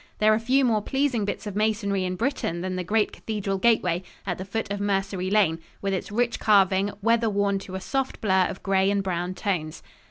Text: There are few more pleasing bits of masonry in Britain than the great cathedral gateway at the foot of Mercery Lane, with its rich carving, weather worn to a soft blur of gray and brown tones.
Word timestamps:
There 0.17 0.33
are 0.33 0.39
few 0.39 0.65
more 0.65 0.81
pleasing 0.81 1.25
bits 1.25 1.45
of 1.45 1.55
masonry 1.55 2.05
in 2.05 2.15
Britain 2.15 2.61
than 2.61 2.75
the 2.75 2.83
great 2.83 3.11
cathedral 3.11 3.59
gateway 3.59 4.01
at 4.25 4.39
the 4.39 4.45
foot 4.45 4.71
of 4.71 4.79
Mercery 4.79 5.29
Lane, 5.29 5.59
with 5.79 5.93
its 5.93 6.11
rich 6.11 6.39
carving, 6.39 6.91
weather 7.03 7.29
worn 7.29 7.59
to 7.59 7.75
a 7.75 7.79
soft 7.79 8.19
blur 8.19 8.47
of 8.49 8.63
gray 8.63 8.89
and 8.89 9.03
brown 9.03 9.35
tones. 9.35 9.83